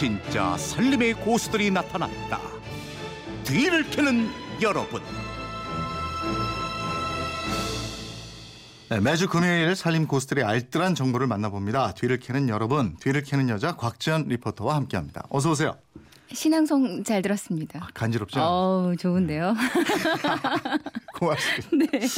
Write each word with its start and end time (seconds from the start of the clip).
진짜 0.00 0.56
살림의 0.56 1.12
고수들이 1.12 1.70
나타났다. 1.70 2.40
뒤를 3.44 3.84
캐는 3.90 4.30
여러분. 4.62 5.02
네, 8.88 8.98
매주 8.98 9.28
금요일 9.28 9.76
살림 9.76 10.06
고수들의 10.06 10.42
알뜰한 10.42 10.94
정보를 10.94 11.26
만나봅니다. 11.26 11.92
뒤를 11.92 12.18
캐는 12.18 12.48
여러분, 12.48 12.96
뒤를 12.98 13.22
캐는 13.22 13.50
여자 13.50 13.76
곽지연 13.76 14.28
리포터와 14.28 14.74
함께합니다. 14.76 15.26
어서 15.28 15.50
오세요. 15.50 15.76
신앙송 16.32 17.04
잘 17.04 17.20
들었습니다. 17.20 17.88
간지럽죠? 17.92 18.40
어우, 18.40 18.96
좋은데요. 18.96 19.54
고맙습니다. 21.18 21.92
네. 21.98 22.08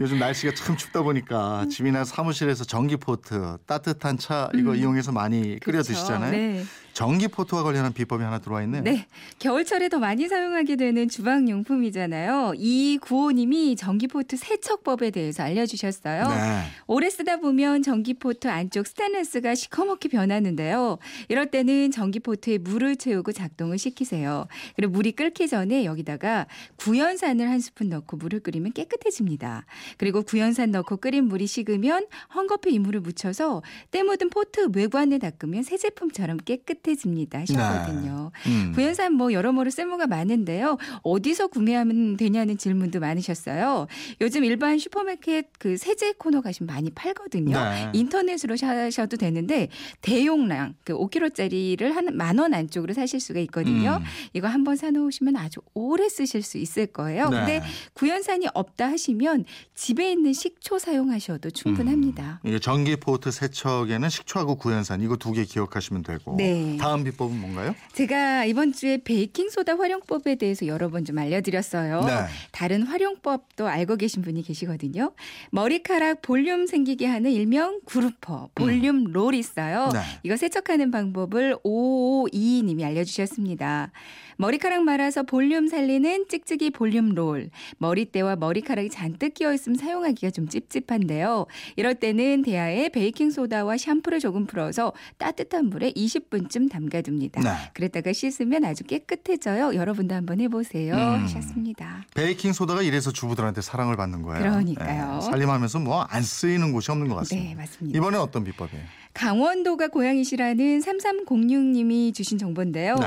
요즘 0.00 0.18
날씨가 0.18 0.54
참 0.54 0.78
춥다 0.78 1.02
보니까 1.02 1.66
집이나 1.70 2.04
사무실에서 2.04 2.64
전기포트, 2.64 3.58
따뜻한 3.66 4.16
차 4.16 4.48
이거 4.54 4.70
음. 4.70 4.76
이용해서 4.76 5.12
많이 5.12 5.58
끓여 5.60 5.82
그렇죠. 5.82 5.92
드시잖아요. 5.92 6.30
네. 6.30 6.64
전기포트와 6.92 7.62
관련한 7.62 7.92
비법이 7.92 8.22
하나 8.24 8.38
들어와 8.38 8.62
있네요. 8.62 8.82
네. 8.82 9.06
겨울철에 9.38 9.88
더 9.88 9.98
많이 9.98 10.26
사용하게 10.26 10.76
되는 10.76 11.08
주방용품이잖아요. 11.08 12.54
이 12.56 12.98
구호님이 13.00 13.76
전기포트 13.76 14.36
세척법에 14.36 15.10
대해서 15.10 15.42
알려주셨어요. 15.44 16.28
네. 16.28 16.62
오래 16.86 17.08
쓰다 17.08 17.36
보면 17.36 17.82
전기포트 17.82 18.48
안쪽 18.48 18.86
스테인레스가 18.86 19.54
시커멓게 19.54 20.08
변하는데요. 20.08 20.98
이럴 21.28 21.50
때는 21.50 21.90
전기포트에 21.90 22.58
물을 22.58 22.96
채우고 22.96 23.32
작동을 23.32 23.78
시키세요. 23.78 24.46
그리고 24.76 24.92
물이 24.92 25.12
끓기 25.12 25.46
전에 25.46 25.84
여기다가 25.84 26.46
구연산을 26.76 27.48
한 27.48 27.60
스푼 27.60 27.88
넣고 27.88 28.16
물을 28.16 28.40
끓이면 28.40 28.72
깨끗해집니다. 28.72 29.64
그리고 29.98 30.22
구연산 30.22 30.70
넣고 30.70 30.96
끓인 30.98 31.24
물이 31.26 31.46
식으면 31.46 32.06
헝겊에 32.34 32.72
이 32.72 32.76
물을 32.76 33.00
묻혀서 33.00 33.62
때 33.90 34.02
묻은 34.02 34.30
포트 34.30 34.68
외관을 34.74 35.18
닦으면 35.18 35.62
새 35.62 35.76
제품처럼 35.76 36.38
깨끗해집니다. 36.38 37.40
하셨거든요. 37.40 38.30
네. 38.44 38.50
음. 38.50 38.72
구연산 38.74 39.14
뭐 39.14 39.32
여러모로 39.32 39.70
쓸모가 39.70 40.06
많은데요. 40.06 40.78
어디서 41.02 41.48
구매하면 41.48 42.16
되냐는 42.16 42.58
질문도 42.58 43.00
많으셨어요. 43.00 43.86
요즘 44.20 44.44
일반 44.44 44.78
슈퍼마켓 44.78 45.46
그 45.58 45.76
세제 45.76 46.12
코너 46.12 46.40
가시면 46.40 46.66
많이 46.72 46.90
팔거든요. 46.90 47.56
네. 47.58 47.90
인터넷으로 47.94 48.56
사셔도 48.56 49.16
되는데 49.16 49.68
대용량 50.00 50.74
그 50.84 50.94
5kg짜리를 50.94 51.80
한 51.92 52.10
만 52.10 52.38
원 52.40 52.54
안쪽으로 52.54 52.92
사실 52.94 53.20
수가 53.20 53.40
있거든요. 53.40 53.98
음. 54.00 54.04
이거 54.32 54.48
한번 54.48 54.76
사놓으시면 54.76 55.36
아주 55.36 55.60
오래 55.74 56.08
쓰실 56.08 56.42
수 56.42 56.58
있을 56.58 56.86
거예요. 56.86 57.28
네. 57.28 57.36
근데 57.38 57.62
구연산이 57.94 58.46
없다 58.54 58.88
하시면 58.88 59.44
집에 59.80 60.12
있는 60.12 60.34
식초 60.34 60.78
사용하셔도 60.78 61.48
충분합니다. 61.50 62.40
음. 62.44 62.48
이게 62.48 62.58
전기 62.58 62.96
포트 62.96 63.30
세척에는 63.30 64.10
식초하고 64.10 64.56
구연산 64.56 65.00
이거 65.00 65.16
두 65.16 65.32
개 65.32 65.42
기억하시면 65.44 66.02
되고 66.02 66.34
네. 66.36 66.76
다음 66.78 67.02
비법은 67.04 67.40
뭔가요? 67.40 67.74
제가 67.94 68.44
이번 68.44 68.72
주에 68.74 68.98
베이킹 68.98 69.48
소다 69.48 69.76
활용법에 69.78 70.34
대해서 70.34 70.66
여러 70.66 70.90
번 70.90 71.00
좀 71.06 71.16
알려드렸어요. 71.16 72.02
네. 72.02 72.12
다른 72.52 72.82
활용법도 72.82 73.66
알고 73.66 73.96
계신 73.96 74.20
분이 74.20 74.42
계시거든요. 74.42 75.12
머리카락 75.50 76.20
볼륨 76.20 76.66
생기게 76.66 77.06
하는 77.06 77.30
일명 77.30 77.80
그루퍼 77.86 78.50
볼륨 78.54 78.96
음. 79.06 79.12
롤 79.12 79.34
있어요. 79.34 79.88
네. 79.94 80.00
이거 80.24 80.36
세척하는 80.36 80.90
방법을 80.90 81.56
5522님이 81.64 82.84
알려주셨습니다. 82.84 83.92
머리카락 84.40 84.84
말아서 84.84 85.22
볼륨 85.22 85.68
살리는 85.68 86.24
찍찍이 86.26 86.70
볼륨 86.70 87.10
롤. 87.10 87.50
머리때와 87.76 88.36
머리카락이 88.36 88.88
잔뜩 88.88 89.34
끼어 89.34 89.52
있으면 89.52 89.76
사용하기가 89.76 90.30
좀 90.30 90.48
찝찝한데요. 90.48 91.44
이럴 91.76 91.94
때는 91.96 92.40
대야에 92.40 92.88
베이킹 92.88 93.30
소다와 93.30 93.76
샴푸를 93.76 94.18
조금 94.18 94.46
풀어서 94.46 94.94
따뜻한 95.18 95.66
물에 95.66 95.92
20분쯤 95.92 96.70
담가둡니다. 96.70 97.42
네. 97.42 97.50
그랬다가 97.74 98.14
씻으면 98.14 98.64
아주 98.64 98.82
깨끗해져요. 98.84 99.74
여러분도 99.74 100.14
한번 100.14 100.40
해보세요. 100.40 100.94
음. 100.94 101.22
하셨습니다. 101.24 102.06
베이킹 102.14 102.54
소다가 102.54 102.80
이래서 102.80 103.12
주부들한테 103.12 103.60
사랑을 103.60 103.96
받는 103.98 104.22
거예요. 104.22 104.40
그러니까요. 104.40 105.16
네. 105.16 105.20
살림하면서 105.20 105.80
뭐 105.80 106.06
안 106.08 106.22
쓰이는 106.22 106.72
곳이 106.72 106.90
없는 106.90 107.08
것 107.08 107.14
같습니다. 107.16 107.48
네, 107.50 107.54
맞습니다. 107.54 107.96
이번에 107.98 108.16
어떤 108.16 108.42
비법이에요? 108.42 108.82
강원도가 109.12 109.88
고향이시라는 109.88 110.80
3306님이 110.80 112.14
주신 112.14 112.38
정보인데요. 112.38 112.94
네. 112.96 113.06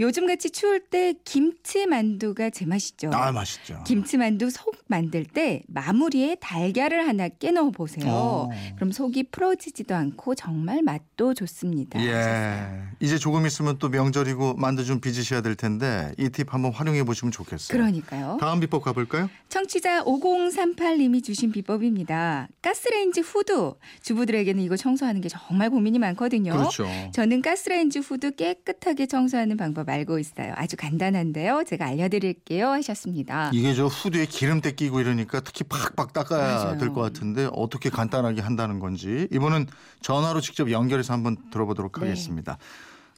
요즘같이 0.00 0.50
추울 0.50 0.80
때 0.80 1.14
김치 1.24 1.86
만두가 1.86 2.50
제맛이죠. 2.50 3.10
아, 3.14 3.32
맛있죠. 3.32 3.82
김치 3.86 4.16
만두 4.16 4.50
속 4.50 4.76
만들 4.86 5.24
때 5.24 5.62
마무리에 5.68 6.36
달걀을 6.36 7.06
하나 7.06 7.28
깨 7.28 7.50
넣어 7.50 7.70
보세요. 7.70 8.06
오. 8.12 8.50
그럼 8.76 8.92
속이 8.92 9.24
풀어지지도 9.30 9.94
않고 9.94 10.34
정말 10.34 10.82
맛도 10.82 11.32
좋습니다. 11.34 12.04
예. 12.04 12.12
하셨어요. 12.12 12.84
이제 13.00 13.18
조금 13.18 13.46
있으면 13.46 13.78
또 13.78 13.88
명절이고 13.88 14.54
만두 14.54 14.84
좀 14.84 15.00
빚으셔야 15.00 15.40
될 15.40 15.54
텐데 15.54 16.12
이 16.18 16.28
팁 16.34 16.52
한번 16.52 16.72
활용해 16.72 17.04
보시면 17.04 17.30
좋겠어요. 17.30 17.78
그러니까요. 17.78 18.38
다음 18.40 18.58
비법 18.58 18.82
가볼까요? 18.82 19.30
청취자 19.48 20.02
5038님이 20.02 21.22
주신 21.22 21.52
비법입니다. 21.52 22.48
가스레인지 22.60 23.20
후드. 23.20 23.74
주부들에게는 24.02 24.60
이거 24.64 24.76
청소하는 24.76 25.20
게 25.20 25.28
정말 25.28 25.53
고민이 25.68 25.98
많거든요. 25.98 26.52
그렇죠. 26.52 26.86
저는 27.12 27.42
가스레인지 27.42 28.00
후드 28.00 28.34
깨끗하게 28.36 29.06
청소하는 29.06 29.56
방법 29.56 29.88
알고 29.88 30.18
있어요. 30.18 30.52
아주 30.56 30.76
간단한데요. 30.76 31.64
제가 31.66 31.86
알려드릴게요 31.86 32.68
하셨습니다. 32.68 33.50
이게 33.52 33.72
저 33.74 33.86
후드에 33.86 34.26
기름때 34.26 34.72
끼고 34.72 35.00
이러니까 35.00 35.40
특히 35.40 35.64
팍팍 35.64 36.12
닦아야 36.12 36.76
될 36.78 36.92
것 36.92 37.00
같은데 37.00 37.48
어떻게 37.52 37.90
간단하게 37.90 38.40
한다는 38.40 38.78
건지 38.78 39.28
이번은 39.32 39.66
전화로 40.02 40.40
직접 40.40 40.70
연결해서 40.70 41.12
한번 41.12 41.36
들어보도록 41.50 41.92
네. 42.00 42.06
하겠습니다. 42.08 42.58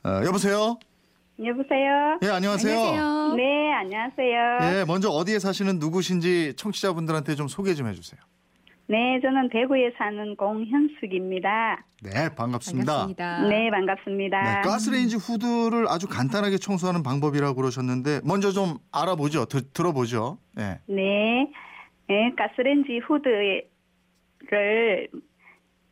어, 0.04 0.20
여보세요? 0.24 0.78
여보세요? 1.38 2.18
예, 2.22 2.28
안녕하세요. 2.28 2.78
안녕하세요. 2.78 3.34
네, 3.36 3.72
안녕하세요. 3.74 4.78
예, 4.80 4.84
먼저 4.86 5.10
어디에 5.10 5.38
사시는 5.38 5.78
누구신지 5.78 6.54
청취자분들한테 6.56 7.34
좀 7.34 7.46
소개 7.48 7.74
좀 7.74 7.88
해주세요. 7.88 8.18
네, 8.88 9.20
저는 9.20 9.48
대구에 9.48 9.92
사는 9.98 10.36
공현숙입니다. 10.36 11.84
네, 12.02 12.34
반갑습니다. 12.36 12.92
반갑습니다. 12.92 13.48
네, 13.48 13.70
반갑습니다. 13.70 14.42
네, 14.42 14.60
가스레인지 14.62 15.16
후드를 15.16 15.88
아주 15.88 16.06
간단하게 16.08 16.58
청소하는 16.58 17.02
방법이라고 17.02 17.56
그러셨는데 17.56 18.20
먼저 18.24 18.52
좀 18.52 18.78
알아보죠. 18.92 19.46
드, 19.46 19.68
들어보죠. 19.72 20.38
네. 20.54 20.78
네. 20.86 21.50
네, 22.08 22.32
가스레인지 22.36 22.98
후드를 22.98 23.66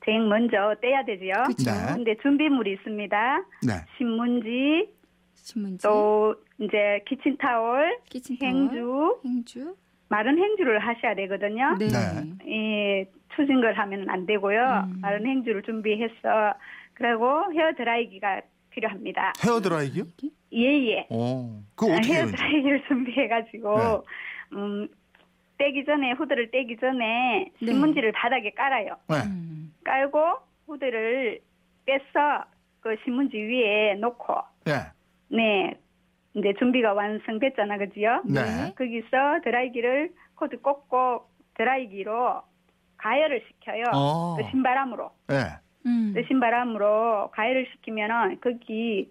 제일 0.04 0.20
먼저 0.28 0.76
떼야 0.80 1.04
되지요. 1.04 1.32
그렇죠. 1.46 1.70
네. 1.70 1.94
근데 1.94 2.14
준비물이 2.22 2.74
있습니다. 2.74 3.38
네. 3.66 3.72
신문지, 3.96 4.88
신문지, 5.34 5.82
또 5.82 6.36
이제 6.60 7.02
키친타올, 7.08 7.98
키친타올 8.08 8.52
행주, 8.52 9.20
행주, 9.24 9.74
마른 10.08 10.38
행주를 10.38 10.78
하셔야 10.78 11.14
되거든요. 11.14 11.76
네. 11.78 11.86
네. 11.88 12.46
예, 12.46 13.10
추진 13.34 13.60
걸 13.60 13.74
하면 13.74 14.08
안 14.08 14.26
되고요. 14.26 14.88
음. 14.88 15.00
마른 15.00 15.26
행주를 15.26 15.62
준비해서 15.62 16.54
그리고 16.94 17.52
헤어 17.52 17.72
드라이기가 17.76 18.42
필요합니다. 18.70 19.32
헤어 19.44 19.60
드라이기요? 19.60 20.04
예예. 20.52 21.06
오, 21.10 21.62
그 21.74 21.86
어떻게 21.92 22.14
헤어 22.14 22.26
드라이기를 22.26 22.84
준비해가지고 22.86 23.76
네. 23.76 24.56
음 24.56 24.88
떼기 25.58 25.84
전에 25.84 26.12
후드를 26.12 26.50
떼기 26.50 26.76
전에 26.76 27.50
네. 27.60 27.66
신문지를 27.66 28.12
네. 28.12 28.18
바닥에 28.18 28.50
깔아요. 28.50 28.96
네. 29.08 29.16
음. 29.26 29.72
깔고 29.84 30.20
후드를 30.66 31.40
빼서 31.86 32.44
그 32.80 32.96
신문지 33.04 33.36
위에 33.36 33.94
놓고 33.94 34.34
네. 34.64 34.72
네. 35.28 35.74
이제 36.34 36.52
준비가 36.58 36.92
완성됐잖아, 36.92 37.78
그지요? 37.78 38.22
네. 38.26 38.40
거기서 38.76 39.40
드라이기를 39.44 40.10
코드 40.34 40.60
꽂고 40.60 41.28
드라이기로 41.54 42.42
가열을 42.96 43.42
시켜요. 43.46 43.84
어. 43.92 44.36
그 44.36 44.42
신바람으로. 44.50 45.10
네. 45.28 45.34
음. 45.86 46.12
그 46.14 46.22
신바람으로 46.26 47.30
가열을 47.32 47.66
시키면은 47.72 48.40
거기 48.40 49.10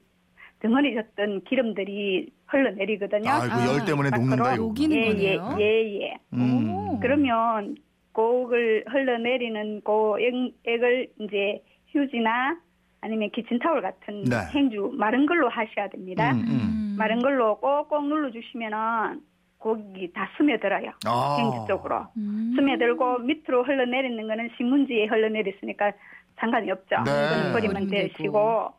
덩어리 0.62 0.96
졌던 0.96 1.44
기름들이 1.44 2.30
흘러내리거든요. 2.48 3.30
아, 3.30 3.42
그열 3.42 3.86
때문에 3.86 4.10
녹는다 4.10 4.56
이거. 4.56 4.64
녹이는 4.64 4.98
예, 4.98 5.38
거네요. 5.38 5.58
예, 5.60 5.64
예, 5.64 6.02
예. 6.02 6.18
음. 6.34 7.00
그러면 7.00 7.76
그걸 8.14 8.84
흘러내리는 8.88 9.82
그 9.84 10.16
액, 10.20 10.54
액을 10.66 11.08
이제 11.20 11.62
휴지나 11.88 12.58
아니면 13.02 13.30
키친타올 13.32 13.82
같은 13.82 14.24
네. 14.24 14.36
행주 14.54 14.92
마른 14.94 15.26
걸로 15.26 15.50
하셔야 15.50 15.90
됩니다. 15.90 16.32
음, 16.32 16.46
음. 16.48 16.83
마른 16.98 17.22
걸로 17.22 17.60
꼭꼭 17.60 18.06
눌러주시면은 18.08 19.22
고기 19.58 20.12
다 20.12 20.30
스며들어요. 20.38 20.92
아. 21.06 21.38
행주 21.40 21.68
쪽으로. 21.68 22.08
음. 22.18 22.54
스며들고 22.56 23.20
밑으로 23.20 23.64
흘러내리는 23.64 24.28
거는 24.28 24.50
신문지에 24.58 25.06
흘러내렸으니까 25.06 25.94
상관이 26.36 26.70
없죠. 26.72 26.98
네. 27.06 27.12
이건 27.40 27.54
버리면 27.54 27.88
되시고. 27.88 28.74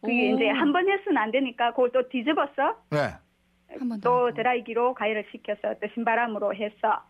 그게 0.00 0.32
이제 0.32 0.48
한번 0.48 0.88
했으면 0.88 1.16
안 1.18 1.30
되니까 1.30 1.70
그걸 1.70 1.90
또 1.92 2.08
뒤집어서 2.08 2.76
네. 2.90 3.14
또 4.02 4.32
드라이기로 4.34 4.94
가열을 4.94 5.24
시켜서 5.32 5.74
또 5.80 5.88
신바람으로 5.94 6.54
해서 6.54 7.02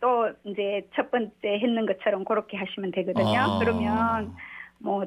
또 0.00 0.30
이제 0.44 0.88
첫 0.94 1.10
번째 1.10 1.32
했는 1.42 1.86
것처럼 1.86 2.24
그렇게 2.24 2.56
하시면 2.56 2.92
되거든요. 2.92 3.38
아. 3.38 3.58
그러면 3.58 4.34
뭐 4.78 5.04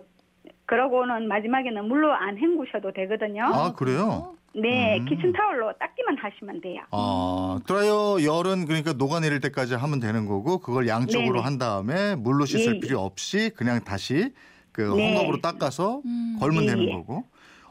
그러고는 0.71 1.27
마지막에는 1.27 1.85
물로 1.89 2.13
안 2.13 2.38
헹구셔도 2.38 2.94
되거든요. 2.94 3.44
아 3.44 3.73
그래요? 3.73 4.38
네, 4.56 5.00
음. 5.00 5.06
키친타올로 5.06 5.73
닦기만 5.77 6.18
하시면 6.18 6.62
돼요. 6.62 6.81
아 6.91 7.59
드라이어 7.68 8.23
열은 8.23 8.65
그러니까 8.65 8.94
녹아내릴 8.94 9.41
때까지 9.41 9.75
하면 9.75 10.00
되는 10.00 10.25
거고 10.25 10.59
그걸 10.59 10.88
양쪽으로 10.88 11.33
네네. 11.33 11.41
한 11.41 11.57
다음에 11.57 12.15
물로 12.15 12.45
씻을 12.45 12.75
예, 12.75 12.79
필요 12.79 13.01
없이 13.01 13.51
그냥 13.53 13.83
다시 13.83 14.33
그 14.71 14.81
네. 14.95 15.13
헝겊으로 15.13 15.41
닦아서 15.41 16.01
음. 16.06 16.38
걸면 16.39 16.63
예, 16.63 16.68
되는 16.68 16.85
예. 16.85 16.91
거고. 16.94 17.25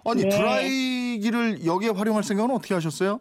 아니 0.04 0.24
네. 0.24 0.28
드라이기를 0.28 1.64
여기에 1.64 1.90
활용할 1.90 2.22
생각은 2.22 2.54
어떻게 2.54 2.74
하셨어요? 2.74 3.18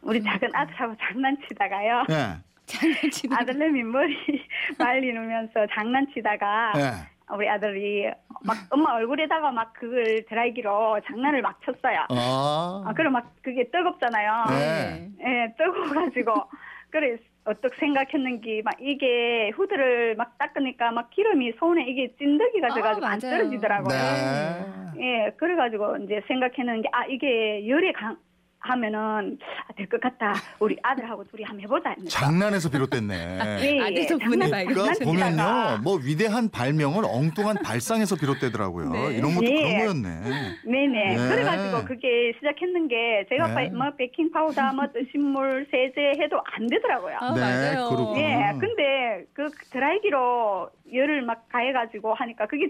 우리 0.00 0.22
작은 0.22 0.48
아들하고 0.54 0.96
장난치다가요. 0.98 2.04
예. 2.08 2.38
장난치는 2.64 3.36
아들내미 3.36 3.82
머리 3.82 4.16
말리면서 4.78 5.66
장난치다가 5.74 6.72
예. 6.76 7.11
우리 7.34 7.48
아들이 7.48 8.10
막 8.44 8.56
엄마 8.70 8.94
얼굴에다가 8.94 9.50
막 9.52 9.72
그걸 9.72 10.24
드라이기로 10.28 11.00
장난을 11.06 11.42
막 11.42 11.58
쳤어요. 11.64 12.06
아. 12.10 12.84
아, 12.86 12.92
그럼 12.94 13.14
막 13.14 13.32
그게 13.42 13.68
뜨겁잖아요. 13.70 14.44
네. 14.50 15.08
예, 15.24 15.54
뜨거워가지고 15.56 16.34
그래 16.90 17.16
어떻게 17.44 17.74
생각했는지 17.80 18.62
막 18.64 18.74
이게 18.80 19.50
후드를 19.54 20.14
막 20.16 20.36
닦으니까 20.38 20.92
막 20.92 21.10
기름이 21.10 21.52
손에 21.58 21.84
이게 21.88 22.14
찐득이가 22.18 22.68
아, 22.70 22.74
돼가지고 22.74 23.06
안 23.06 23.18
맞아요. 23.22 23.38
떨어지더라고요. 23.38 23.98
네. 23.98 24.72
예, 25.00 25.30
그래가지고 25.36 25.96
이제 25.98 26.22
생각했는 26.28 26.82
게아 26.82 27.06
이게 27.06 27.66
열이 27.66 27.92
강 27.94 28.16
하면은 28.62 29.38
될 29.76 29.86
것 29.88 30.00
같다. 30.00 30.34
우리 30.60 30.76
아들하고 30.82 31.24
둘이 31.24 31.42
한번 31.42 31.62
해보자. 31.62 31.90
했는데. 31.90 32.08
장난에서 32.10 32.70
비롯됐네. 32.70 33.14
예, 33.60 33.76
예, 33.76 33.80
아들 33.80 34.06
덕분에. 34.06 34.64
그러니까. 34.64 35.04
보면요, 35.04 35.78
뭐 35.82 35.96
위대한 35.96 36.48
발명은 36.50 37.04
엉뚱한 37.04 37.56
발상에서 37.64 38.16
비롯되더라고요. 38.16 38.90
네. 38.90 39.16
이런 39.16 39.34
것도 39.34 39.44
예. 39.46 39.54
그런 39.54 40.02
거였네. 40.02 40.20
네네. 40.64 41.16
네. 41.16 41.28
그래가지고 41.28 41.84
그게 41.84 42.32
시작했는 42.38 42.88
게 42.88 43.26
제가 43.28 43.48
네. 43.54 43.68
뭐 43.70 43.90
베이킹 43.96 44.30
파우더, 44.30 44.72
뭐 44.74 44.86
뜨신물, 44.92 45.66
세제 45.70 46.12
해도 46.22 46.40
안 46.44 46.66
되더라고요. 46.68 47.16
아, 47.20 47.34
네, 47.34 47.40
맞아요. 47.40 47.88
그렇군요. 47.90 48.20
예, 48.20 48.52
근데 48.60 49.24
그 49.32 49.50
드라이기로 49.70 50.70
열을 50.94 51.22
막 51.22 51.48
가해가지고 51.50 52.14
하니까 52.14 52.46
그게 52.46 52.68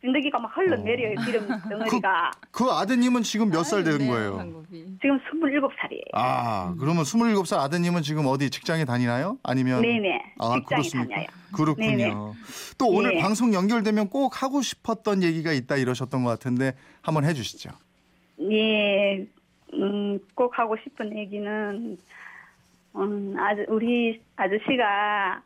진드기가 0.00 0.38
막 0.38 0.56
흘러내려요, 0.56 1.16
기름 1.24 1.46
덩어리가. 1.68 2.30
그 2.52 2.64
아드님은 2.70 3.22
지금 3.22 3.50
몇살된 3.50 3.98
네, 3.98 4.06
거예요? 4.06 4.36
방법이. 4.36 4.86
지금 5.00 5.18
27살이에요. 5.18 6.10
아, 6.14 6.74
그러면 6.78 7.02
27살 7.02 7.58
아드님은 7.58 8.02
지금 8.02 8.26
어디 8.26 8.48
직장에 8.50 8.84
다니나요? 8.84 9.38
아니면 9.42 9.82
네네. 9.82 10.34
아, 10.38 10.54
직장에 10.54 10.64
그렇습니까? 10.66 11.14
다녀요. 11.14 11.26
그렇군요. 11.52 11.96
네네. 11.96 12.14
또 12.78 12.86
오늘 12.88 13.14
네. 13.14 13.20
방송 13.20 13.52
연결되면 13.52 14.08
꼭 14.08 14.42
하고 14.42 14.62
싶었던 14.62 15.22
얘기가 15.22 15.52
있다 15.52 15.76
이러셨던 15.76 16.22
것 16.22 16.30
같은데 16.30 16.74
한번 17.02 17.24
해 17.24 17.34
주시죠. 17.34 17.70
예, 18.52 19.26
음, 19.74 20.20
꼭 20.34 20.56
하고 20.56 20.76
싶은 20.84 21.16
얘기는, 21.18 21.98
음, 22.94 23.34
아주, 23.36 23.64
우리 23.68 24.20
아저씨가 24.36 25.42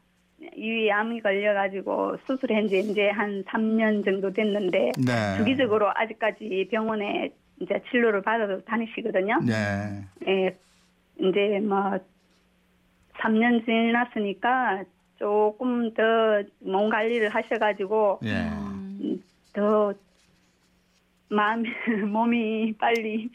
유암이 0.56 1.20
걸려가지고 1.20 2.16
수술한 2.26 2.68
지 2.68 2.80
이제 2.80 3.08
한 3.10 3.44
3년 3.44 4.04
정도 4.04 4.32
됐는데, 4.32 4.92
네. 5.04 5.36
주기적으로 5.38 5.90
아직까지 5.94 6.68
병원에 6.70 7.30
이제 7.60 7.80
진료를 7.90 8.22
받아서 8.22 8.60
다니시거든요. 8.62 9.40
네. 9.46 10.04
예, 10.26 10.56
이제 11.18 11.60
뭐 11.60 11.98
3년 13.18 13.64
지났으니까 13.64 14.84
조금 15.18 15.92
더 15.94 16.02
몸 16.60 16.88
관리를 16.90 17.28
하셔가지고 17.28 18.20
예. 18.24 18.48
음. 18.48 19.22
더 19.52 19.92
마음 21.28 21.62
몸이 22.12 22.74
빨리 22.78 23.30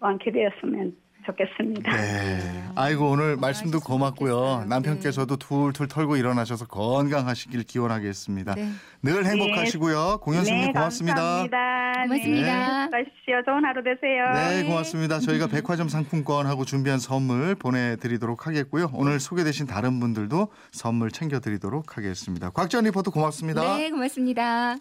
완쾌되었으면 0.00 0.96
좋겠습니다. 1.28 1.94
네. 1.94 2.64
아이고 2.74 3.10
오늘 3.10 3.36
말씀도 3.36 3.80
고맙고요. 3.80 4.64
남편께서도 4.68 5.36
툴툴 5.36 5.88
털고 5.88 6.16
일어나셔서 6.16 6.66
건강하시길 6.66 7.64
기원하겠습니다. 7.64 8.54
네. 8.54 8.70
늘 9.02 9.26
행복하시고요. 9.26 10.20
공연수님 10.22 10.66
네, 10.66 10.72
고맙습니다. 10.72 11.16
감사합니다. 11.16 11.58
고맙습니다. 12.04 12.48
네, 12.48 12.84
수고하십시오. 12.84 13.42
좋은 13.44 13.64
하루 13.64 13.82
되세요. 13.84 14.32
네, 14.34 14.64
고맙습니다. 14.64 15.18
저희가 15.20 15.48
백화점 15.48 15.88
상품권하고 15.88 16.64
준비한 16.64 16.98
선물 16.98 17.54
보내드리도록 17.54 18.46
하겠고요. 18.46 18.90
오늘 18.94 19.20
소개되신 19.20 19.66
다른 19.66 20.00
분들도 20.00 20.48
선물 20.72 21.10
챙겨드리도록 21.10 21.96
하겠습니다. 21.96 22.50
곽지연 22.50 22.84
리포터 22.84 23.10
고맙습니다. 23.10 23.76
네, 23.76 23.90
고맙습니다. 23.90 24.76